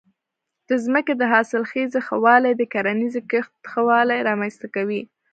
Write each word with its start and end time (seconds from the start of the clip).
د 0.67 0.69
ځمکې 0.83 1.13
د 1.17 1.23
حاصلخېزۍ 1.33 1.99
ښه 2.07 2.15
والی 2.25 2.51
د 2.57 2.61
کرنیزې 2.73 3.21
کښت 3.31 3.53
ښه 3.71 3.81
والی 3.89 4.19
رامنځته 4.29 4.67
کوي. 4.75 5.01